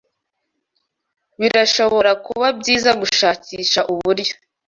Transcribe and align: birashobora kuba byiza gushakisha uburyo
birashobora 1.39 2.11
kuba 2.25 2.47
byiza 2.59 2.91
gushakisha 3.01 3.79
uburyo 3.93 4.33